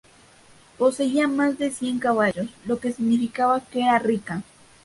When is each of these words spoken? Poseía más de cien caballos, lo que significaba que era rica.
Poseía 0.79 1.27
más 1.27 1.59
de 1.59 1.69
cien 1.69 1.99
caballos, 1.99 2.47
lo 2.65 2.79
que 2.79 2.91
significaba 2.91 3.61
que 3.63 3.81
era 3.83 3.99
rica. 3.99 4.41